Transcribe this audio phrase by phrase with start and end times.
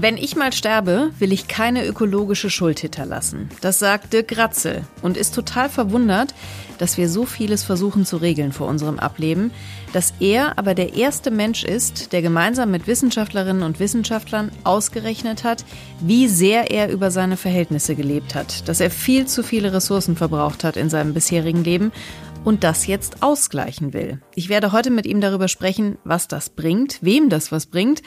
[0.00, 3.50] Wenn ich mal sterbe, will ich keine ökologische Schuld hinterlassen.
[3.60, 6.34] Das sagt Dirk Gratzel und ist total verwundert,
[6.78, 9.50] dass wir so vieles versuchen zu regeln vor unserem Ableben,
[9.92, 15.66] dass er aber der erste Mensch ist, der gemeinsam mit Wissenschaftlerinnen und Wissenschaftlern ausgerechnet hat,
[16.00, 20.64] wie sehr er über seine Verhältnisse gelebt hat, dass er viel zu viele Ressourcen verbraucht
[20.64, 21.92] hat in seinem bisherigen Leben
[22.44, 24.20] und das jetzt ausgleichen will.
[24.34, 28.02] Ich werde heute mit ihm darüber sprechen, was das bringt, wem das was bringt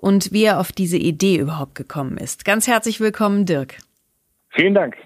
[0.00, 2.44] und wie er auf diese Idee überhaupt gekommen ist.
[2.44, 3.78] Ganz herzlich willkommen, Dirk.
[4.50, 4.96] Vielen Dank.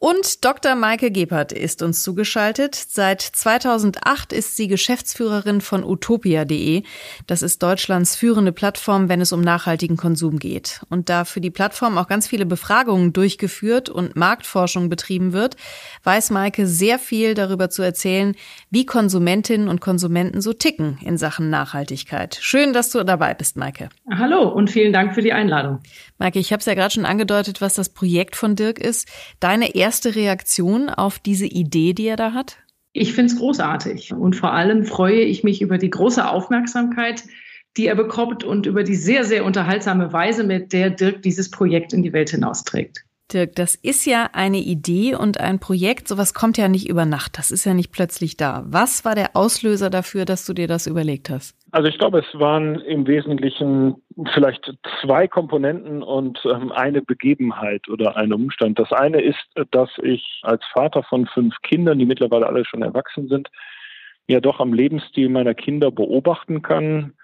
[0.00, 0.76] Und Dr.
[0.76, 2.76] Maike Gebhardt ist uns zugeschaltet.
[2.76, 6.84] Seit 2008 ist sie Geschäftsführerin von utopia.de.
[7.26, 10.82] Das ist Deutschlands führende Plattform, wenn es um nachhaltigen Konsum geht.
[10.88, 15.56] Und da für die Plattform auch ganz viele Befragungen durchgeführt und Marktforschung betrieben wird,
[16.04, 18.36] weiß Maike sehr viel darüber zu erzählen,
[18.70, 22.38] wie Konsumentinnen und Konsumenten so ticken in Sachen Nachhaltigkeit.
[22.40, 23.88] Schön, dass du dabei bist, Maike.
[24.08, 25.80] Hallo und vielen Dank für die Einladung.
[26.18, 29.08] Maike, ich habe es ja gerade schon angedeutet, was das Projekt von Dirk ist.
[29.40, 32.58] Deine erste Reaktion auf diese Idee, die er da hat?
[32.92, 37.24] Ich finde es großartig und vor allem freue ich mich über die große Aufmerksamkeit,
[37.76, 41.92] die er bekommt und über die sehr, sehr unterhaltsame Weise, mit der Dirk dieses Projekt
[41.92, 43.04] in die Welt hinausträgt.
[43.32, 46.08] Dirk, das ist ja eine Idee und ein Projekt.
[46.08, 47.38] Sowas kommt ja nicht über Nacht.
[47.38, 48.64] Das ist ja nicht plötzlich da.
[48.66, 51.54] Was war der Auslöser dafür, dass du dir das überlegt hast?
[51.70, 53.96] Also ich glaube, es waren im Wesentlichen
[54.32, 58.78] vielleicht zwei Komponenten und ähm, eine Begebenheit oder ein Umstand.
[58.78, 63.28] Das eine ist, dass ich als Vater von fünf Kindern, die mittlerweile alle schon erwachsen
[63.28, 63.48] sind,
[64.28, 67.14] ja doch am Lebensstil meiner Kinder beobachten kann,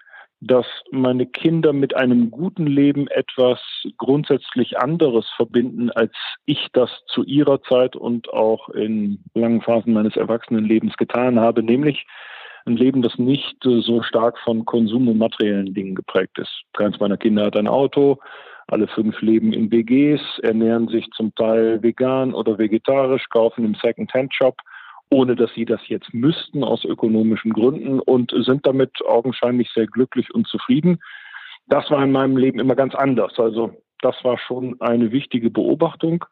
[0.41, 3.59] dass meine Kinder mit einem guten Leben etwas
[3.97, 6.13] grundsätzlich anderes verbinden, als
[6.45, 12.05] ich das zu ihrer Zeit und auch in langen Phasen meines Erwachsenenlebens getan habe, nämlich
[12.65, 16.63] ein Leben, das nicht so stark von Konsum und materiellen Dingen geprägt ist.
[16.73, 18.17] Keins meiner Kinder hat ein Auto,
[18.67, 24.57] alle fünf leben in WGs, ernähren sich zum Teil vegan oder vegetarisch, kaufen im Second-Hand-Shop
[25.09, 30.33] ohne dass sie das jetzt müssten aus ökonomischen Gründen und sind damit augenscheinlich sehr glücklich
[30.33, 30.99] und zufrieden.
[31.67, 33.37] Das war in meinem Leben immer ganz anders.
[33.37, 33.71] Also
[34.01, 36.25] das war schon eine wichtige Beobachtung.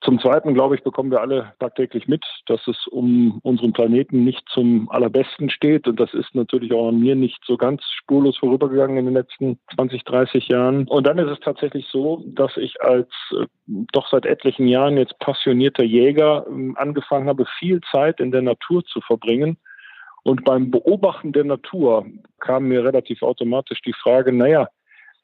[0.00, 4.48] Zum Zweiten, glaube ich, bekommen wir alle tagtäglich mit, dass es um unseren Planeten nicht
[4.48, 5.88] zum allerbesten steht.
[5.88, 9.58] Und das ist natürlich auch an mir nicht so ganz spurlos vorübergegangen in den letzten
[9.74, 10.86] 20, 30 Jahren.
[10.86, 13.46] Und dann ist es tatsächlich so, dass ich als äh,
[13.92, 18.84] doch seit etlichen Jahren jetzt passionierter Jäger äh, angefangen habe, viel Zeit in der Natur
[18.84, 19.58] zu verbringen.
[20.22, 22.06] Und beim Beobachten der Natur
[22.38, 24.68] kam mir relativ automatisch die Frage, naja,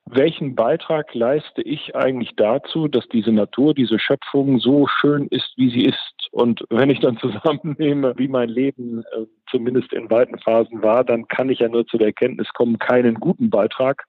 [0.07, 5.71] welchen Beitrag leiste ich eigentlich dazu, dass diese Natur, diese Schöpfung so schön ist, wie
[5.71, 6.29] sie ist?
[6.31, 11.27] Und wenn ich dann zusammennehme, wie mein Leben äh, zumindest in weiten Phasen war, dann
[11.29, 14.05] kann ich ja nur zu der Erkenntnis kommen, keinen guten Beitrag.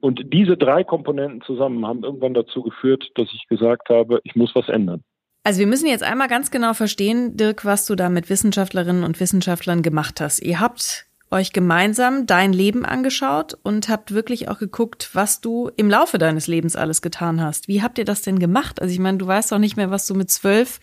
[0.00, 4.54] Und diese drei Komponenten zusammen haben irgendwann dazu geführt, dass ich gesagt habe, ich muss
[4.54, 5.02] was ändern.
[5.44, 9.18] Also wir müssen jetzt einmal ganz genau verstehen, Dirk, was du da mit Wissenschaftlerinnen und
[9.18, 10.40] Wissenschaftlern gemacht hast.
[10.40, 15.90] Ihr habt euch gemeinsam dein Leben angeschaut und habt wirklich auch geguckt, was du im
[15.90, 17.68] Laufe deines Lebens alles getan hast.
[17.68, 18.80] Wie habt ihr das denn gemacht?
[18.80, 20.80] Also ich meine, du weißt doch nicht mehr, was du mit zwölf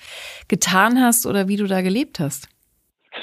[0.48, 2.50] getan hast oder wie du da gelebt hast.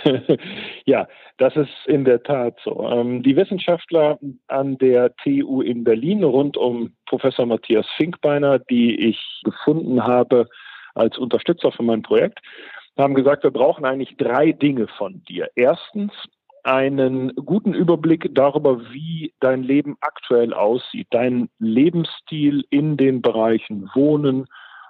[0.84, 1.06] ja,
[1.38, 2.88] das ist in der Tat so.
[2.88, 4.18] Ähm, die Wissenschaftler
[4.48, 10.46] an der TU in Berlin rund um Professor Matthias Finkbeiner, die ich gefunden habe
[10.94, 12.40] als Unterstützer für mein Projekt,
[12.98, 15.48] haben gesagt, wir brauchen eigentlich drei Dinge von dir.
[15.54, 16.12] Erstens,
[16.64, 24.46] einen guten Überblick darüber, wie dein Leben aktuell aussieht, dein Lebensstil in den Bereichen Wohnen,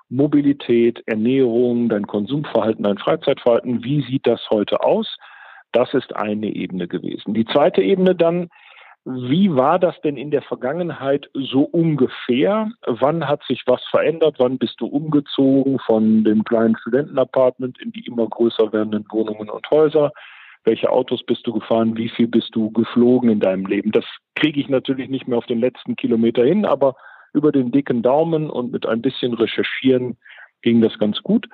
[0.09, 5.17] Mobilität, Ernährung, dein Konsumverhalten, dein Freizeitverhalten, wie sieht das heute aus?
[5.73, 7.33] Das ist eine Ebene gewesen.
[7.33, 8.51] Die zweite Ebene dann,
[9.05, 12.71] wie war das denn in der Vergangenheit so ungefähr?
[12.87, 14.37] Wann hat sich was verändert?
[14.39, 19.69] Wann bist du umgezogen von dem kleinen Studentenapartment in die immer größer werdenden Wohnungen und
[19.71, 20.13] Häuser?
[20.65, 23.91] Welche Autos bist du gefahren, wie viel bist du geflogen in deinem Leben.
[23.91, 24.05] Das
[24.35, 26.95] kriege ich natürlich nicht mehr auf den letzten Kilometer hin, aber
[27.33, 30.17] über den dicken Daumen und mit ein bisschen Recherchieren
[30.63, 31.49] ging das ganz gut.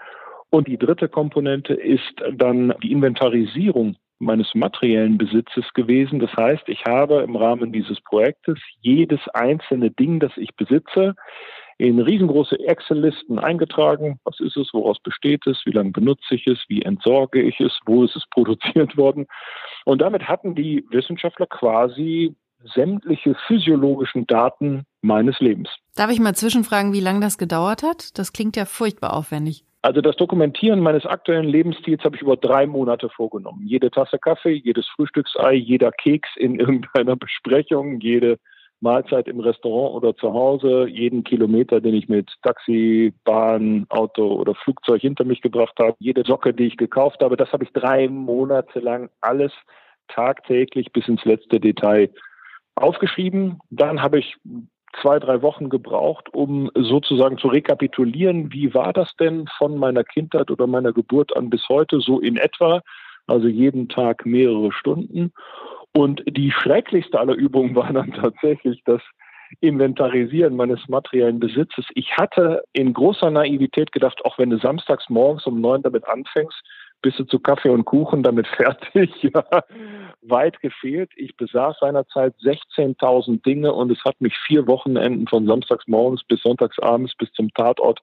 [0.51, 6.19] Und die dritte Komponente ist dann die Inventarisierung meines materiellen Besitzes gewesen.
[6.19, 11.15] Das heißt, ich habe im Rahmen dieses Projektes jedes einzelne Ding, das ich besitze,
[11.79, 14.19] in riesengroße Excel-Listen eingetragen.
[14.25, 14.75] Was ist es?
[14.75, 15.63] Woraus besteht es?
[15.65, 16.59] Wie lange benutze ich es?
[16.69, 17.79] Wie entsorge ich es?
[17.87, 19.27] Wo ist es produziert worden?
[19.85, 22.35] Und damit hatten die Wissenschaftler quasi
[22.75, 25.69] sämtliche physiologischen Daten meines Lebens.
[25.95, 28.19] Darf ich mal zwischenfragen, wie lange das gedauert hat?
[28.19, 29.65] Das klingt ja furchtbar aufwendig.
[29.81, 33.65] Also das Dokumentieren meines aktuellen Lebensstils habe ich über drei Monate vorgenommen.
[33.65, 38.39] Jede Tasse Kaffee, jedes Frühstücksei, jeder Keks in irgendeiner Besprechung, jede
[38.81, 44.55] Mahlzeit im Restaurant oder zu Hause, jeden Kilometer, den ich mit Taxi, Bahn, Auto oder
[44.55, 48.09] Flugzeug hinter mich gebracht habe, jede Socke, die ich gekauft habe, das habe ich drei
[48.09, 49.53] Monate lang alles
[50.09, 52.11] tagtäglich bis ins letzte Detail
[52.77, 53.59] aufgeschrieben.
[53.71, 54.37] Dann habe ich
[55.01, 60.51] zwei, drei Wochen gebraucht, um sozusagen zu rekapitulieren, wie war das denn von meiner Kindheit
[60.51, 62.81] oder meiner Geburt an bis heute, so in etwa,
[63.27, 65.33] also jeden Tag mehrere Stunden.
[65.99, 69.03] Und die schrecklichste aller Übungen war dann tatsächlich das
[69.59, 71.87] Inventarisieren meines materiellen Besitzes.
[71.95, 76.63] Ich hatte in großer Naivität gedacht, auch wenn du samstags morgens um neun damit anfängst,
[77.03, 79.11] bist du zu Kaffee und Kuchen damit fertig.
[79.25, 79.43] Ja,
[80.23, 81.11] weit gefehlt.
[81.17, 86.41] Ich besaß seinerzeit 16.000 Dinge und es hat mich vier Wochenenden von samstags morgens bis
[86.43, 87.99] sonntags abends bis zum Tatort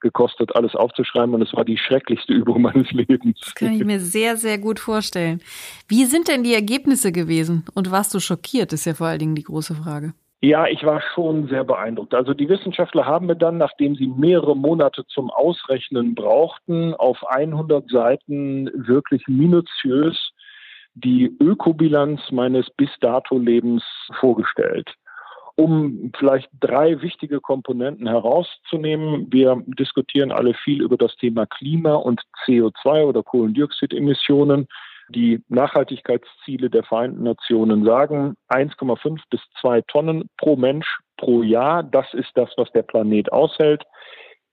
[0.00, 3.38] gekostet, alles aufzuschreiben und es war die schrecklichste Übung meines Lebens.
[3.40, 5.40] Das kann ich mir sehr, sehr gut vorstellen.
[5.88, 9.34] Wie sind denn die Ergebnisse gewesen und warst du schockiert, ist ja vor allen Dingen
[9.34, 10.14] die große Frage.
[10.42, 12.14] Ja, ich war schon sehr beeindruckt.
[12.14, 17.90] Also die Wissenschaftler haben mir dann, nachdem sie mehrere Monate zum Ausrechnen brauchten, auf 100
[17.90, 20.32] Seiten wirklich minutiös
[20.94, 23.84] die Ökobilanz meines bis dato Lebens
[24.18, 24.94] vorgestellt.
[25.56, 32.22] Um vielleicht drei wichtige Komponenten herauszunehmen, wir diskutieren alle viel über das Thema Klima und
[32.46, 34.66] CO2 oder Kohlendioxidemissionen.
[35.10, 41.82] Die Nachhaltigkeitsziele der Vereinten Nationen sagen 1,5 bis 2 Tonnen pro Mensch pro Jahr.
[41.82, 43.82] Das ist das, was der Planet aushält.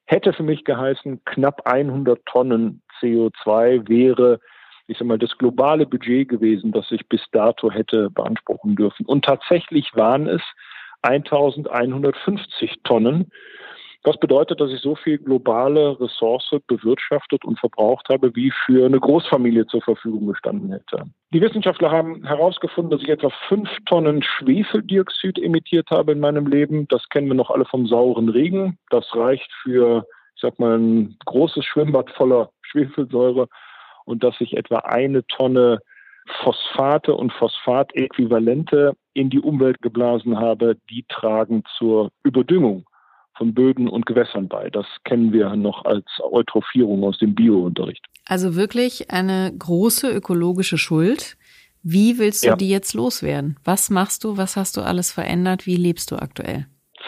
[0.05, 4.39] Hätte für mich geheißen, knapp 100 Tonnen CO2 wäre,
[4.87, 9.05] ich sag mal, das globale Budget gewesen, das ich bis dato hätte beanspruchen dürfen.
[9.05, 10.41] Und tatsächlich waren es
[11.01, 13.31] 1150 Tonnen.
[14.03, 18.99] Das bedeutet, dass ich so viel globale Ressource bewirtschaftet und verbraucht habe, wie für eine
[18.99, 21.03] Großfamilie zur Verfügung gestanden hätte.
[21.33, 26.87] Die Wissenschaftler haben herausgefunden, dass ich etwa fünf Tonnen Schwefeldioxid emittiert habe in meinem Leben.
[26.87, 28.77] Das kennen wir noch alle vom sauren Regen.
[28.91, 30.05] Das reicht für,
[30.35, 33.49] ich sag mal, ein großes Schwimmbad voller Schwefelsäure
[34.05, 35.79] und dass ich etwa eine Tonne
[36.43, 42.85] Phosphate und Phosphatäquivalente in die Umwelt geblasen habe, die tragen zur Überdüngung
[43.37, 44.69] von Böden und Gewässern bei.
[44.69, 48.05] Das kennen wir noch als Eutrophierung aus dem Biounterricht.
[48.25, 51.37] Also wirklich eine große ökologische Schuld.
[51.83, 52.55] Wie willst du ja.
[52.55, 53.57] die jetzt loswerden?
[53.63, 54.37] Was machst du?
[54.37, 55.65] Was hast du alles verändert?
[55.65, 56.65] Wie lebst du aktuell?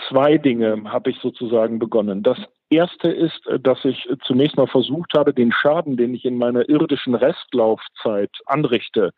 [0.08, 2.24] Zwei Dinge habe ich sozusagen begonnen.
[2.24, 2.38] Das
[2.70, 7.16] erste ist, dass ich zunächst mal versucht habe, den Schaden, den ich in meiner irdischen
[7.16, 9.12] Restlaufzeit anrichte,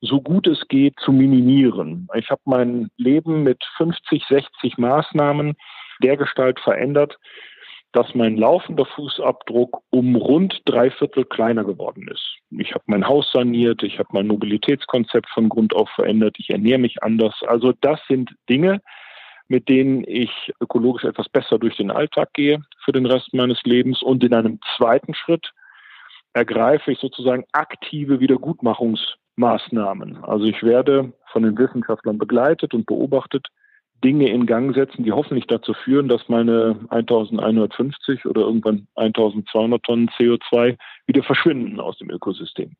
[0.00, 2.08] so gut es geht zu minimieren.
[2.14, 5.56] Ich habe mein Leben mit 50, 60 Maßnahmen
[6.02, 7.18] dergestalt verändert,
[7.92, 12.36] dass mein laufender Fußabdruck um rund drei Viertel kleiner geworden ist.
[12.50, 16.78] Ich habe mein Haus saniert, ich habe mein Mobilitätskonzept von Grund auf verändert, ich ernähre
[16.78, 17.34] mich anders.
[17.46, 18.80] Also das sind Dinge,
[19.50, 20.30] mit denen ich
[20.60, 24.00] ökologisch etwas besser durch den Alltag gehe für den Rest meines Lebens.
[24.00, 25.50] Und in einem zweiten Schritt
[26.34, 30.22] ergreife ich sozusagen aktive Wiedergutmachungsmaßnahmen.
[30.22, 33.48] Also ich werde von den Wissenschaftlern begleitet und beobachtet,
[34.04, 40.10] Dinge in Gang setzen, die hoffentlich dazu führen, dass meine 1150 oder irgendwann 1200 Tonnen
[40.10, 40.78] CO2
[41.08, 42.76] wieder verschwinden aus dem Ökosystem.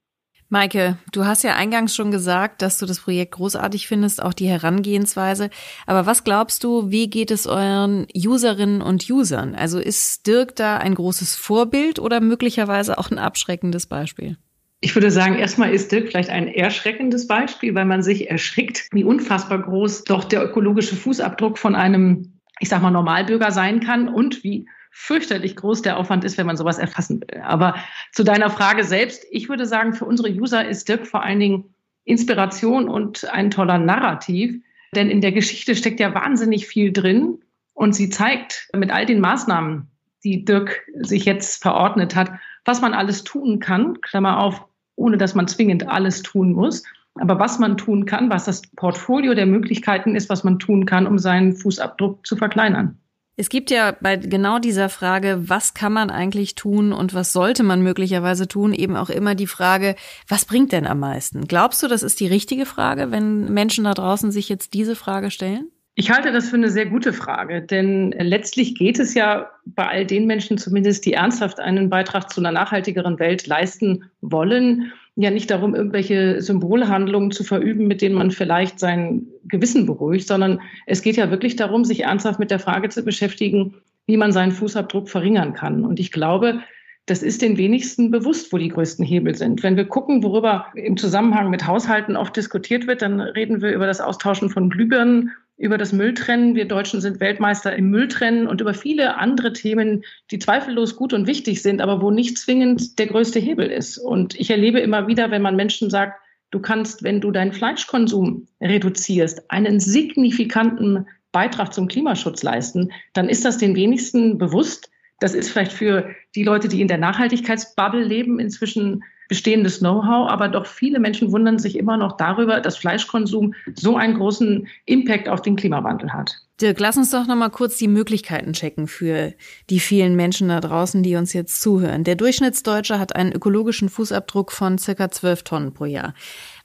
[0.52, 4.48] Maike, du hast ja eingangs schon gesagt, dass du das Projekt großartig findest, auch die
[4.48, 5.48] Herangehensweise.
[5.86, 9.54] Aber was glaubst du, wie geht es euren Userinnen und Usern?
[9.54, 14.38] Also ist Dirk da ein großes Vorbild oder möglicherweise auch ein abschreckendes Beispiel?
[14.80, 19.04] Ich würde sagen, erstmal ist Dirk vielleicht ein erschreckendes Beispiel, weil man sich erschrickt, wie
[19.04, 24.42] unfassbar groß doch der ökologische Fußabdruck von einem, ich sag mal, Normalbürger sein kann und
[24.42, 24.66] wie
[25.00, 27.40] fürchterlich groß der Aufwand ist, wenn man sowas erfassen will.
[27.40, 27.74] Aber
[28.12, 31.74] zu deiner Frage selbst, ich würde sagen, für unsere User ist Dirk vor allen Dingen
[32.04, 34.62] Inspiration und ein toller Narrativ.
[34.94, 37.38] Denn in der Geschichte steckt ja wahnsinnig viel drin
[37.72, 39.88] und sie zeigt mit all den Maßnahmen,
[40.22, 42.30] die Dirk sich jetzt verordnet hat,
[42.66, 44.02] was man alles tun kann.
[44.02, 44.66] Klammer auf,
[44.96, 46.82] ohne dass man zwingend alles tun muss.
[47.14, 51.06] Aber was man tun kann, was das Portfolio der Möglichkeiten ist, was man tun kann,
[51.06, 52.98] um seinen Fußabdruck zu verkleinern.
[53.40, 57.62] Es gibt ja bei genau dieser Frage, was kann man eigentlich tun und was sollte
[57.62, 59.94] man möglicherweise tun, eben auch immer die Frage,
[60.28, 61.48] was bringt denn am meisten?
[61.48, 65.30] Glaubst du, das ist die richtige Frage, wenn Menschen da draußen sich jetzt diese Frage
[65.30, 65.70] stellen?
[65.94, 70.04] Ich halte das für eine sehr gute Frage, denn letztlich geht es ja bei all
[70.04, 75.50] den Menschen zumindest, die ernsthaft einen Beitrag zu einer nachhaltigeren Welt leisten wollen, ja nicht
[75.50, 81.16] darum, irgendwelche Symbolhandlungen zu verüben, mit denen man vielleicht sein Gewissen beruhigt, sondern es geht
[81.16, 83.74] ja wirklich darum, sich ernsthaft mit der Frage zu beschäftigen,
[84.06, 85.84] wie man seinen Fußabdruck verringern kann.
[85.84, 86.60] Und ich glaube,
[87.06, 89.62] das ist den wenigsten bewusst, wo die größten Hebel sind.
[89.62, 93.86] Wenn wir gucken, worüber im Zusammenhang mit Haushalten oft diskutiert wird, dann reden wir über
[93.86, 96.54] das Austauschen von Glühbirnen, über das Mülltrennen.
[96.54, 101.26] Wir Deutschen sind Weltmeister im Mülltrennen und über viele andere Themen, die zweifellos gut und
[101.26, 103.98] wichtig sind, aber wo nicht zwingend der größte Hebel ist.
[103.98, 106.18] Und ich erlebe immer wieder, wenn man Menschen sagt,
[106.50, 113.44] du kannst, wenn du deinen Fleischkonsum reduzierst, einen signifikanten Beitrag zum Klimaschutz leisten, dann ist
[113.44, 114.90] das den wenigsten bewusst,
[115.20, 120.48] das ist vielleicht für die Leute, die in der Nachhaltigkeitsbubble leben, inzwischen bestehendes Know-how, aber
[120.48, 125.40] doch viele Menschen wundern sich immer noch darüber, dass Fleischkonsum so einen großen Impact auf
[125.40, 126.34] den Klimawandel hat.
[126.60, 129.32] Dirk, lass uns doch noch mal kurz die Möglichkeiten checken für
[129.70, 132.02] die vielen Menschen da draußen, die uns jetzt zuhören.
[132.02, 136.12] Der Durchschnittsdeutsche hat einen ökologischen Fußabdruck von circa 12 Tonnen pro Jahr.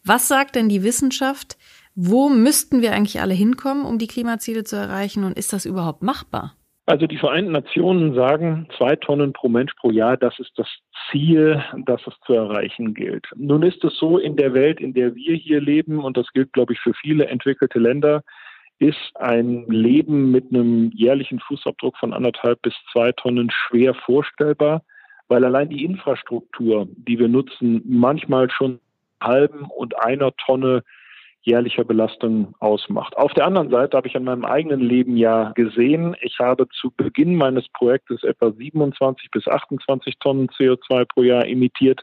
[0.03, 1.57] Was sagt denn die Wissenschaft?
[1.93, 5.23] Wo müssten wir eigentlich alle hinkommen, um die Klimaziele zu erreichen?
[5.23, 6.55] Und ist das überhaupt machbar?
[6.87, 10.67] Also die Vereinten Nationen sagen, zwei Tonnen pro Mensch pro Jahr, das ist das
[11.09, 13.27] Ziel, das es zu erreichen gilt.
[13.35, 16.53] Nun ist es so, in der Welt, in der wir hier leben, und das gilt,
[16.53, 18.23] glaube ich, für viele entwickelte Länder,
[18.79, 24.83] ist ein Leben mit einem jährlichen Fußabdruck von anderthalb bis zwei Tonnen schwer vorstellbar,
[25.27, 28.79] weil allein die Infrastruktur, die wir nutzen, manchmal schon
[29.21, 30.83] halben und einer Tonne
[31.45, 33.15] jährlicher Belastung ausmacht.
[33.17, 36.91] Auf der anderen Seite habe ich an meinem eigenen Leben ja gesehen, ich habe zu
[36.97, 42.01] Beginn meines Projektes etwa 27 bis 28 Tonnen CO2 pro Jahr emittiert,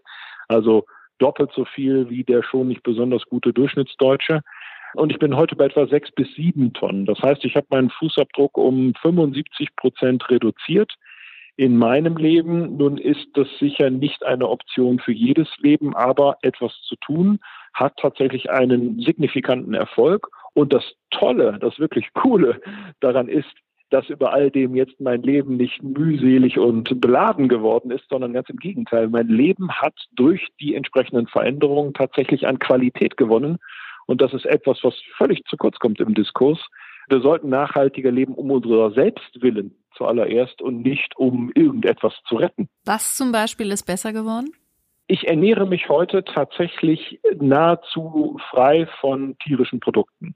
[0.49, 0.87] also
[1.18, 4.42] doppelt so viel wie der schon nicht besonders gute Durchschnittsdeutsche.
[4.94, 7.06] Und ich bin heute bei etwa sechs bis sieben Tonnen.
[7.06, 10.92] Das heißt, ich habe meinen Fußabdruck um 75 Prozent reduziert
[11.56, 12.76] in meinem Leben.
[12.76, 17.40] Nun ist das sicher nicht eine Option für jedes Leben, aber etwas zu tun
[17.75, 20.29] hat tatsächlich einen signifikanten Erfolg.
[20.55, 22.61] Und das Tolle, das wirklich Coole
[23.00, 23.49] daran ist,
[23.93, 28.49] dass über all dem jetzt mein Leben nicht mühselig und beladen geworden ist, sondern ganz
[28.49, 29.09] im Gegenteil.
[29.09, 33.59] Mein Leben hat durch die entsprechenden Veränderungen tatsächlich an Qualität gewonnen.
[34.07, 36.59] Und das ist etwas, was völlig zu kurz kommt im Diskurs.
[37.09, 42.69] Wir sollten nachhaltiger leben um unserer selbst willen zuallererst und nicht um irgendetwas zu retten.
[42.87, 44.52] Was zum Beispiel ist besser geworden?
[45.12, 50.35] Ich ernähre mich heute tatsächlich nahezu frei von tierischen Produkten.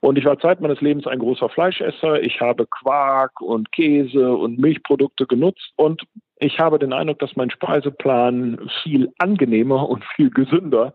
[0.00, 2.22] Und ich war Zeit meines Lebens ein großer Fleischesser.
[2.22, 6.04] Ich habe Quark und Käse und Milchprodukte genutzt und
[6.38, 10.94] ich habe den Eindruck, dass mein Speiseplan viel angenehmer und viel gesünder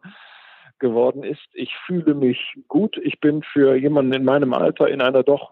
[0.79, 1.47] geworden ist.
[1.53, 2.97] Ich fühle mich gut.
[3.03, 5.51] Ich bin für jemanden in meinem Alter in einer doch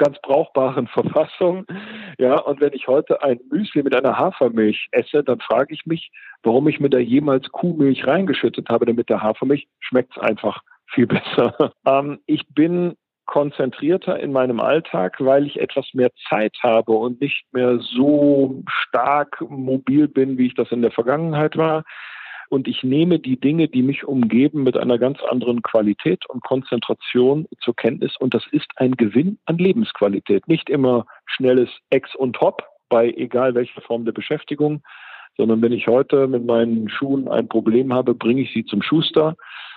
[0.00, 1.66] ganz brauchbaren Verfassung.
[2.18, 6.10] Ja, und wenn ich heute ein Müsli mit einer Hafermilch esse, dann frage ich mich,
[6.42, 10.62] warum ich mir da jemals Kuhmilch reingeschüttet habe, denn mit der Hafermilch schmeckt es einfach
[10.86, 11.72] viel besser.
[11.86, 17.44] Ähm, ich bin konzentrierter in meinem Alltag, weil ich etwas mehr Zeit habe und nicht
[17.52, 21.84] mehr so stark mobil bin, wie ich das in der Vergangenheit war
[22.50, 27.46] und ich nehme die Dinge, die mich umgeben, mit einer ganz anderen Qualität und Konzentration
[27.60, 30.48] zur Kenntnis und das ist ein Gewinn an Lebensqualität.
[30.48, 34.82] Nicht immer schnelles Ex und Hop bei egal welcher Form der Beschäftigung,
[35.36, 39.36] sondern wenn ich heute mit meinen Schuhen ein Problem habe, bringe ich sie zum Schuster,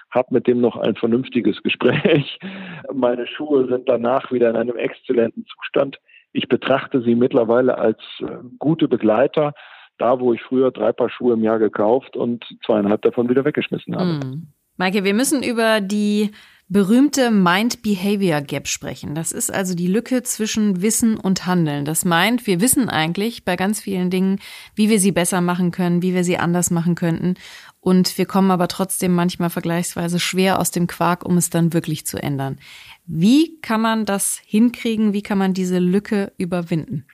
[0.09, 2.39] habe mit dem noch ein vernünftiges Gespräch.
[2.93, 5.99] Meine Schuhe sind danach wieder in einem exzellenten Zustand.
[6.31, 8.25] Ich betrachte sie mittlerweile als äh,
[8.57, 9.53] gute Begleiter
[9.97, 13.95] da, wo ich früher drei Paar Schuhe im Jahr gekauft und zweieinhalb davon wieder weggeschmissen
[13.95, 14.25] habe.
[14.25, 14.47] Mm.
[14.77, 16.31] Maike, wir müssen über die
[16.69, 19.13] berühmte Mind-Behavior-Gap sprechen.
[19.13, 21.85] Das ist also die Lücke zwischen Wissen und Handeln.
[21.85, 24.39] Das meint, wir wissen eigentlich bei ganz vielen Dingen,
[24.73, 27.35] wie wir sie besser machen können, wie wir sie anders machen könnten.
[27.79, 32.07] Und wir kommen aber trotzdem manchmal vergleichsweise schwer aus dem Quark, um es dann wirklich
[32.07, 32.57] zu ändern.
[33.05, 35.13] Wie kann man das hinkriegen?
[35.13, 37.05] Wie kann man diese Lücke überwinden?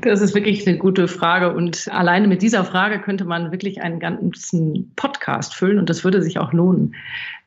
[0.00, 1.54] Das ist wirklich eine gute Frage.
[1.54, 6.22] Und alleine mit dieser Frage könnte man wirklich einen ganzen Podcast füllen und das würde
[6.22, 6.94] sich auch lohnen.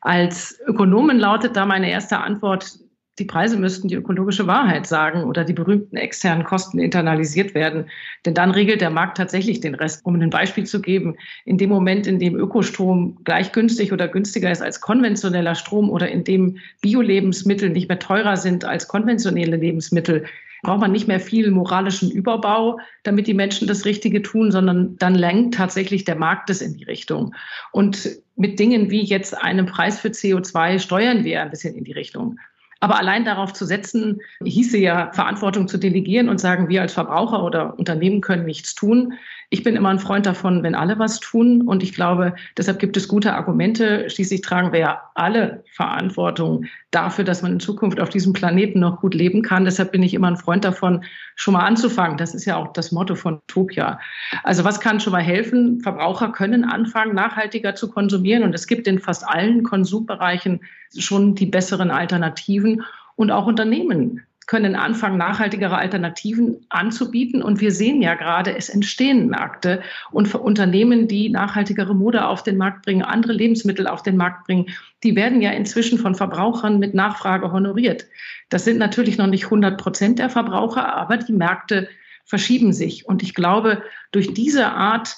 [0.00, 2.78] Als Ökonomin lautet da meine erste Antwort,
[3.20, 7.84] die Preise müssten die ökologische Wahrheit sagen oder die berühmten externen Kosten internalisiert werden.
[8.24, 10.00] Denn dann regelt der Markt tatsächlich den Rest.
[10.04, 14.50] Um ein Beispiel zu geben, in dem Moment, in dem Ökostrom gleich günstig oder günstiger
[14.50, 20.24] ist als konventioneller Strom oder in dem Bio-Lebensmittel nicht mehr teurer sind als konventionelle Lebensmittel,
[20.62, 25.14] braucht man nicht mehr viel moralischen Überbau, damit die Menschen das Richtige tun, sondern dann
[25.14, 27.34] lenkt tatsächlich der Markt es in die Richtung.
[27.72, 31.92] Und mit Dingen wie jetzt einem Preis für CO2 steuern wir ein bisschen in die
[31.92, 32.38] Richtung.
[32.80, 37.44] Aber allein darauf zu setzen, hieße ja, Verantwortung zu delegieren und sagen, wir als Verbraucher
[37.44, 39.12] oder Unternehmen können nichts tun,
[39.52, 41.62] Ich bin immer ein Freund davon, wenn alle was tun.
[41.62, 44.08] Und ich glaube, deshalb gibt es gute Argumente.
[44.08, 49.00] Schließlich tragen wir ja alle Verantwortung dafür, dass man in Zukunft auf diesem Planeten noch
[49.00, 49.64] gut leben kann.
[49.64, 51.02] Deshalb bin ich immer ein Freund davon,
[51.34, 52.16] schon mal anzufangen.
[52.16, 53.98] Das ist ja auch das Motto von Topia.
[54.44, 55.80] Also was kann schon mal helfen?
[55.80, 58.44] Verbraucher können anfangen, nachhaltiger zu konsumieren.
[58.44, 60.60] Und es gibt in fast allen Konsumbereichen
[60.96, 62.84] schon die besseren Alternativen.
[63.16, 67.40] Und auch Unternehmen können anfangen, nachhaltigere Alternativen anzubieten.
[67.40, 69.80] Und wir sehen ja gerade, es entstehen Märkte
[70.10, 74.48] und für Unternehmen, die nachhaltigere Mode auf den Markt bringen, andere Lebensmittel auf den Markt
[74.48, 74.66] bringen,
[75.04, 78.06] die werden ja inzwischen von Verbrauchern mit Nachfrage honoriert.
[78.48, 81.88] Das sind natürlich noch nicht 100 Prozent der Verbraucher, aber die Märkte
[82.24, 83.06] verschieben sich.
[83.06, 85.14] Und ich glaube, durch diese Art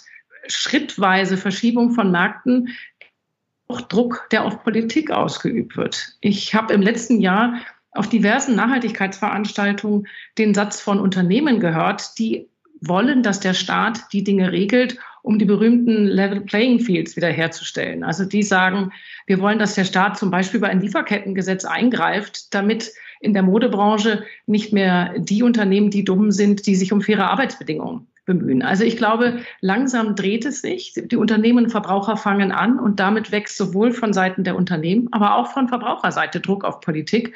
[0.47, 2.69] schrittweise Verschiebung von Märkten
[3.67, 6.19] auch Druck, der auf Politik ausgeübt wird.
[6.21, 7.55] Ich habe im letzten Jahr
[7.93, 10.07] auf diversen Nachhaltigkeitsveranstaltungen
[10.39, 12.49] den Satz von Unternehmen gehört, die
[12.81, 18.03] wollen, dass der Staat die Dinge regelt, um die berühmten Level Playing Fields wiederherzustellen.
[18.03, 18.93] Also die sagen,
[19.27, 24.25] wir wollen, dass der Staat zum Beispiel bei ein Lieferkettengesetz eingreift, damit in der Modebranche
[24.47, 28.63] nicht mehr die Unternehmen, die dumm sind, die sich um faire Arbeitsbedingungen bemühen.
[28.63, 30.95] Also ich glaube, langsam dreht es sich.
[30.95, 35.37] Die Unternehmen und Verbraucher fangen an und damit wächst sowohl von Seiten der Unternehmen, aber
[35.37, 37.35] auch von Verbraucherseite Druck auf Politik,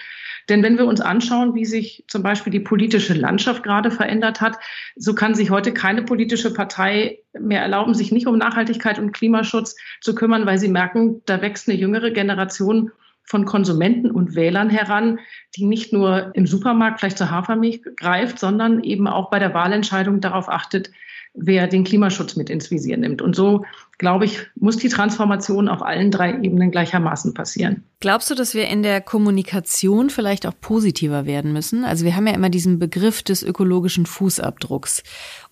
[0.49, 4.59] denn wenn wir uns anschauen, wie sich zum Beispiel die politische Landschaft gerade verändert hat,
[4.95, 9.77] so kann sich heute keine politische Partei mehr erlauben, sich nicht um Nachhaltigkeit und Klimaschutz
[10.01, 12.93] zu kümmern, weil sie merken, da wächst eine jüngere Generation
[13.27, 15.19] von Konsumenten und Wählern heran,
[15.57, 20.21] die nicht nur im Supermarkt vielleicht zur Hafermilch greift, sondern eben auch bei der Wahlentscheidung
[20.21, 20.91] darauf achtet,
[21.35, 23.21] wer den Klimaschutz mit ins Visier nimmt.
[23.21, 23.65] Und so,
[23.99, 27.85] glaube ich, muss die Transformation auf allen drei Ebenen gleichermaßen passieren.
[28.01, 31.85] Glaubst du, dass wir in der Kommunikation vielleicht auch positiver werden müssen?
[31.85, 35.03] Also wir haben ja immer diesen Begriff des ökologischen Fußabdrucks.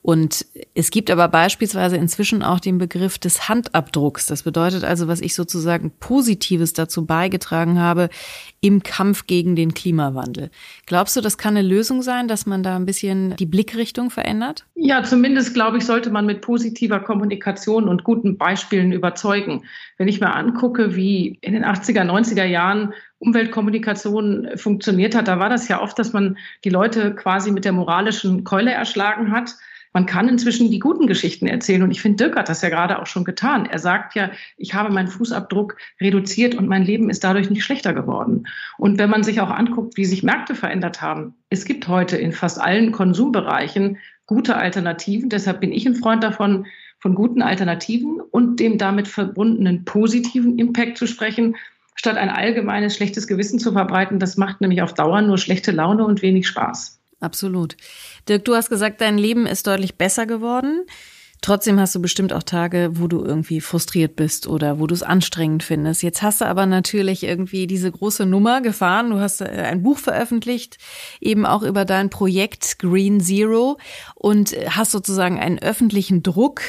[0.02, 4.26] Und es gibt aber beispielsweise inzwischen auch den Begriff des Handabdrucks.
[4.26, 8.10] Das bedeutet also, was ich sozusagen Positives dazu beigetragen habe
[8.60, 10.50] im Kampf gegen den Klimawandel.
[10.84, 14.66] Glaubst du, das kann eine Lösung sein, dass man da ein bisschen die Blickrichtung verändert?
[14.74, 19.64] Ja, zumindest glaube ich, sollte man mit positiver Kommunikation und guten Beispielen überzeugen.
[19.98, 25.48] Wenn ich mir angucke, wie in den 80er, 90er Jahren Umweltkommunikation funktioniert hat, da war
[25.48, 29.56] das ja oft, dass man die Leute quasi mit der moralischen Keule erschlagen hat
[29.94, 31.84] man kann inzwischen die guten Geschichten erzählen.
[31.84, 33.64] Und ich finde, Dirk hat das ja gerade auch schon getan.
[33.64, 37.94] Er sagt ja, ich habe meinen Fußabdruck reduziert und mein Leben ist dadurch nicht schlechter
[37.94, 38.48] geworden.
[38.76, 42.32] Und wenn man sich auch anguckt, wie sich Märkte verändert haben, es gibt heute in
[42.32, 45.28] fast allen Konsumbereichen gute Alternativen.
[45.28, 46.66] Deshalb bin ich ein Freund davon,
[47.04, 51.54] von guten Alternativen und dem damit verbundenen positiven Impact zu sprechen,
[51.94, 54.18] statt ein allgemeines schlechtes Gewissen zu verbreiten.
[54.18, 56.98] Das macht nämlich auf Dauer nur schlechte Laune und wenig Spaß.
[57.20, 57.76] Absolut.
[58.26, 60.86] Dirk, du hast gesagt, dein Leben ist deutlich besser geworden.
[61.44, 65.02] Trotzdem hast du bestimmt auch Tage, wo du irgendwie frustriert bist oder wo du es
[65.02, 66.02] anstrengend findest.
[66.02, 69.10] Jetzt hast du aber natürlich irgendwie diese große Nummer gefahren.
[69.10, 70.78] Du hast äh, ein Buch veröffentlicht,
[71.20, 73.76] eben auch über dein Projekt Green Zero
[74.14, 76.62] und hast sozusagen einen öffentlichen Druck.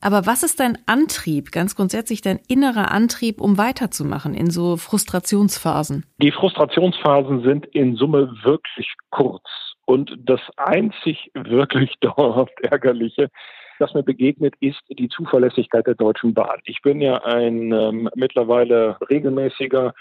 [0.00, 6.06] Aber was ist dein Antrieb, ganz grundsätzlich dein innerer Antrieb, um weiterzumachen in so Frustrationsphasen?
[6.22, 9.42] Die Frustrationsphasen sind in Summe wirklich kurz.
[9.86, 13.28] Und das einzig wirklich dauerhaft Ärgerliche,
[13.78, 16.60] das mir begegnet, ist die Zuverlässigkeit der Deutschen Bahn.
[16.64, 19.94] Ich bin ja ein ähm, mittlerweile regelmäßiger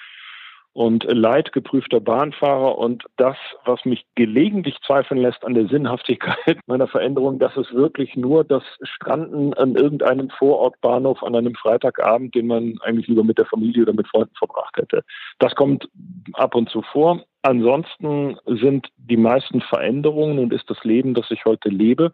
[0.74, 7.38] und leidgeprüfter Bahnfahrer und das, was mich gelegentlich zweifeln lässt an der Sinnhaftigkeit meiner Veränderung,
[7.38, 13.08] das ist wirklich nur das Stranden an irgendeinem Vorortbahnhof an einem Freitagabend, den man eigentlich
[13.08, 15.04] lieber mit der Familie oder mit Freunden verbracht hätte.
[15.38, 15.88] Das kommt
[16.34, 17.24] ab und zu vor.
[17.44, 22.12] Ansonsten sind die meisten Veränderungen und ist das Leben, das ich heute lebe,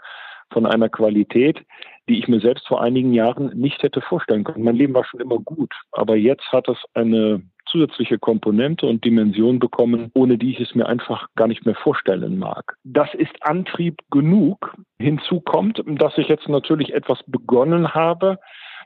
[0.52, 1.64] von einer Qualität,
[2.08, 4.64] die ich mir selbst vor einigen Jahren nicht hätte vorstellen können.
[4.64, 9.60] Mein Leben war schon immer gut, aber jetzt hat es eine zusätzliche Komponente und Dimension
[9.60, 12.76] bekommen, ohne die ich es mir einfach gar nicht mehr vorstellen mag.
[12.84, 14.74] Das ist Antrieb genug.
[15.00, 18.40] Hinzu kommt, dass ich jetzt natürlich etwas begonnen habe,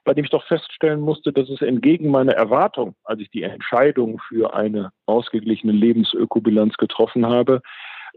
[0.04, 4.20] bei dem ich doch feststellen musste, dass es entgegen meiner Erwartung, als ich die Entscheidung
[4.28, 7.62] für eine ausgeglichene Lebensökobilanz getroffen habe,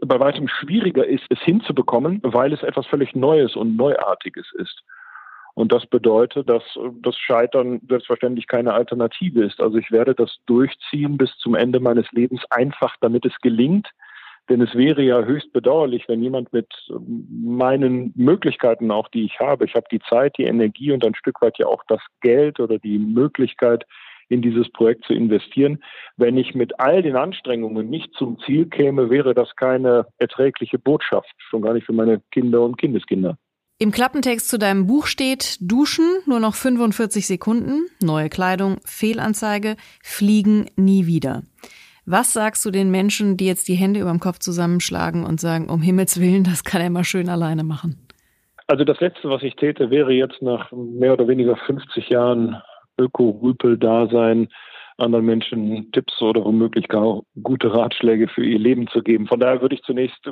[0.05, 4.83] bei weitem schwieriger ist, es hinzubekommen, weil es etwas völlig Neues und Neuartiges ist.
[5.55, 6.61] Und das bedeutet, dass
[7.01, 9.59] das Scheitern selbstverständlich keine Alternative ist.
[9.59, 13.89] Also ich werde das durchziehen bis zum Ende meines Lebens einfach, damit es gelingt.
[14.49, 19.65] Denn es wäre ja höchst bedauerlich, wenn jemand mit meinen Möglichkeiten auch, die ich habe,
[19.65, 22.77] ich habe die Zeit, die Energie und ein Stück weit ja auch das Geld oder
[22.77, 23.83] die Möglichkeit,
[24.29, 25.83] in dieses Projekt zu investieren.
[26.17, 31.33] Wenn ich mit all den Anstrengungen nicht zum Ziel käme, wäre das keine erträgliche Botschaft,
[31.49, 33.37] schon gar nicht für meine Kinder und Kindeskinder.
[33.79, 40.65] Im Klappentext zu deinem Buch steht Duschen nur noch 45 Sekunden, neue Kleidung, Fehlanzeige, Fliegen
[40.75, 41.43] nie wieder.
[42.09, 45.69] Was sagst du den Menschen, die jetzt die Hände über dem Kopf zusammenschlagen und sagen,
[45.69, 48.07] um Himmels Willen, das kann er mal schön alleine machen?
[48.65, 52.57] Also das Letzte, was ich täte, wäre jetzt nach mehr oder weniger 50 Jahren
[52.97, 54.49] Öko-Rüpel-Dasein
[54.97, 59.27] anderen Menschen Tipps oder womöglich gar gute Ratschläge für ihr Leben zu geben.
[59.27, 60.29] Von daher würde ich zunächst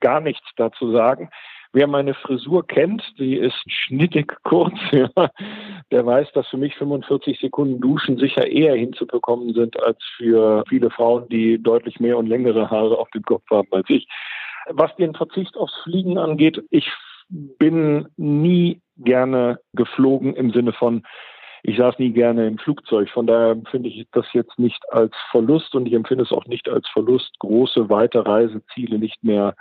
[0.00, 1.30] gar nichts dazu sagen.
[1.72, 5.08] Wer meine Frisur kennt, die ist schnittig kurz, ja,
[5.90, 10.90] der weiß, dass für mich 45 Sekunden Duschen sicher eher hinzubekommen sind als für viele
[10.90, 14.06] Frauen, die deutlich mehr und längere Haare auf dem Kopf haben als ich.
[14.70, 16.88] Was den Verzicht aufs Fliegen angeht, ich
[17.28, 21.02] bin nie gerne geflogen im Sinne von,
[21.66, 23.08] ich saß nie gerne im Flugzeug.
[23.08, 26.68] Von daher empfinde ich das jetzt nicht als Verlust und ich empfinde es auch nicht
[26.68, 29.54] als Verlust, große, weite Reiseziele nicht mehr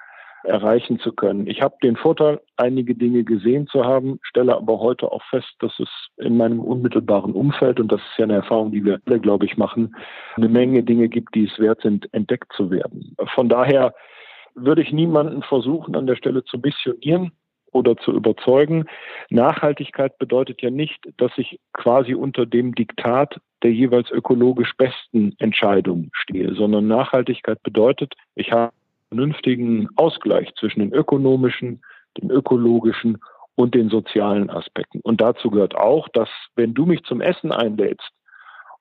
[0.43, 1.47] erreichen zu können.
[1.47, 5.71] Ich habe den Vorteil, einige Dinge gesehen zu haben, stelle aber heute auch fest, dass
[5.79, 5.87] es
[6.17, 9.55] in meinem unmittelbaren Umfeld, und das ist ja eine Erfahrung, die wir alle, glaube ich,
[9.55, 9.95] machen,
[10.35, 13.15] eine Menge Dinge gibt, die es wert sind, entdeckt zu werden.
[13.33, 13.93] Von daher
[14.55, 17.31] würde ich niemanden versuchen, an der Stelle zu missionieren
[17.73, 18.85] oder zu überzeugen.
[19.29, 26.09] Nachhaltigkeit bedeutet ja nicht, dass ich quasi unter dem Diktat der jeweils ökologisch besten Entscheidung
[26.13, 28.73] stehe, sondern Nachhaltigkeit bedeutet, ich habe
[29.09, 31.81] vernünftigen Ausgleich zwischen den ökonomischen,
[32.19, 33.19] den ökologischen
[33.55, 34.99] und den sozialen Aspekten.
[35.03, 38.09] Und dazu gehört auch, dass wenn du mich zum Essen einlädst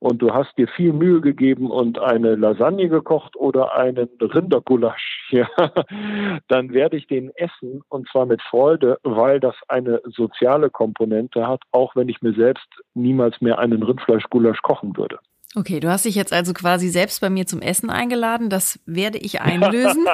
[0.02, 5.46] und du hast dir viel Mühe gegeben und eine Lasagne gekocht oder einen Rindergulasch, ja,
[6.48, 11.62] dann werde ich den essen und zwar mit Freude, weil das eine soziale Komponente hat,
[11.70, 15.20] auch wenn ich mir selbst niemals mehr einen Rindfleischgulasch kochen würde.
[15.54, 18.48] Okay, du hast dich jetzt also quasi selbst bei mir zum Essen eingeladen.
[18.48, 20.06] Das werde ich einlösen.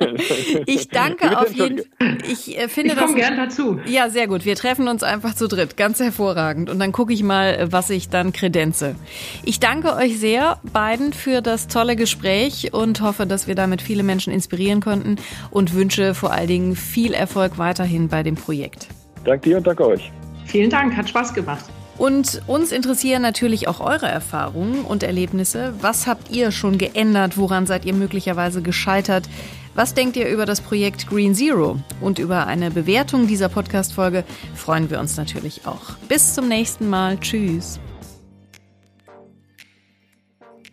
[0.66, 2.18] ich danke auf jeden Fall.
[2.28, 3.80] Ich äh, finde ich komme gern dazu.
[3.86, 4.44] Ja, sehr gut.
[4.44, 5.78] Wir treffen uns einfach zu dritt.
[5.78, 6.68] Ganz hervorragend.
[6.68, 8.96] Und dann gucke ich mal, was ich dann kredenze.
[9.44, 14.02] Ich danke euch sehr beiden für das tolle Gespräch und hoffe, dass wir damit viele
[14.02, 15.16] Menschen inspirieren konnten
[15.50, 18.88] und wünsche vor allen Dingen viel Erfolg weiterhin bei dem Projekt.
[19.24, 20.12] Danke dir und danke euch.
[20.44, 20.94] Vielen Dank.
[20.94, 21.64] Hat Spaß gemacht.
[21.98, 25.74] Und uns interessieren natürlich auch eure Erfahrungen und Erlebnisse.
[25.80, 27.38] Was habt ihr schon geändert?
[27.38, 29.28] Woran seid ihr möglicherweise gescheitert?
[29.74, 31.78] Was denkt ihr über das Projekt Green Zero?
[32.00, 35.94] Und über eine Bewertung dieser Podcast-Folge freuen wir uns natürlich auch.
[36.08, 37.18] Bis zum nächsten Mal.
[37.18, 37.78] Tschüss.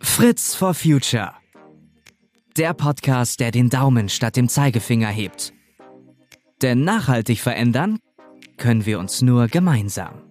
[0.00, 1.32] Fritz for Future.
[2.56, 5.52] Der Podcast, der den Daumen statt dem Zeigefinger hebt.
[6.62, 7.98] Denn nachhaltig verändern
[8.56, 10.23] können wir uns nur gemeinsam.